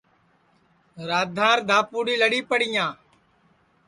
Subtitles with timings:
[1.09, 2.91] رادھانٚر دھاپُوڑی لڑیپڑِیاں